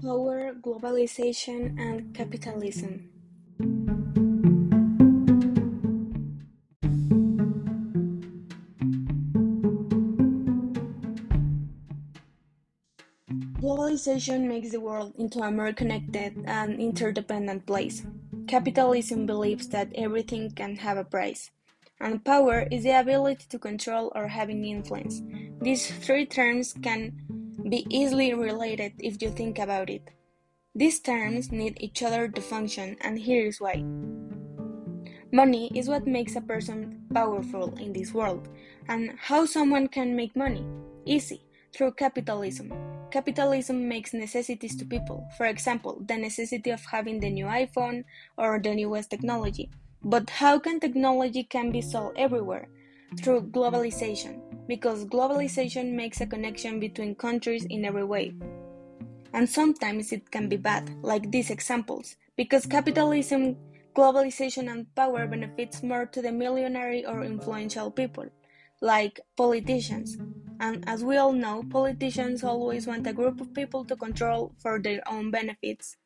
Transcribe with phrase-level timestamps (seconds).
[0.00, 3.10] globalization and capitalism.
[13.60, 18.02] Globalization makes the world into a more connected and interdependent place.
[18.48, 21.50] Capitalism believes that everything can have a price,
[22.00, 25.22] and power is the ability to control or having influence.
[25.60, 27.39] These three terms can
[27.70, 30.10] be easily related if you think about it.
[30.74, 33.84] These terms need each other to function, and here is why.
[35.32, 38.48] Money is what makes a person powerful in this world.
[38.88, 40.66] And how someone can make money?
[41.06, 42.72] Easy, through capitalism.
[43.12, 48.02] Capitalism makes necessities to people, for example, the necessity of having the new iPhone
[48.36, 49.70] or the newest technology.
[50.02, 52.66] But how can technology can be sold everywhere?
[53.22, 58.34] Through globalization, because globalization makes a connection between countries in every way.
[59.32, 63.56] And sometimes it can be bad, like these examples, because capitalism,
[63.94, 68.26] globalization, and power benefits more to the millionaire or influential people,
[68.80, 70.18] like politicians.
[70.58, 74.78] And as we all know, politicians always want a group of people to control for
[74.78, 75.96] their own benefits.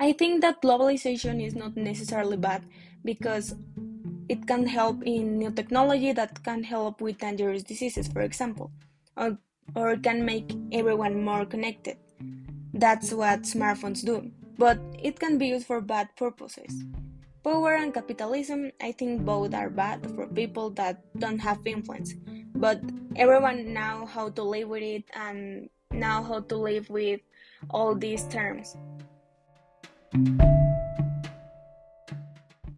[0.00, 2.64] I think that globalization is not necessarily bad
[3.04, 3.54] because
[4.28, 8.70] it can help in new technology that can help with dangerous diseases, for example,
[9.16, 9.38] or
[9.74, 11.96] or can make everyone more connected.
[12.72, 16.84] That's what smartphones do, but it can be used for bad purposes.
[17.44, 22.14] Power and capitalism, I think both are bad for people that don't have influence,
[22.54, 22.80] but
[23.16, 27.20] everyone know how to live with it and now how to live with
[27.70, 28.76] all these terms.